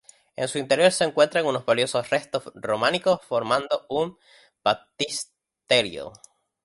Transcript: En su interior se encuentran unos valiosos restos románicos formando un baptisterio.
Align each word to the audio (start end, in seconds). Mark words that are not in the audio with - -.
En 0.35 0.47
su 0.47 0.57
interior 0.57 0.91
se 0.91 1.03
encuentran 1.03 1.45
unos 1.45 1.63
valiosos 1.63 2.09
restos 2.09 2.51
románicos 2.55 3.21
formando 3.21 3.85
un 3.87 4.17
baptisterio. 4.63 6.11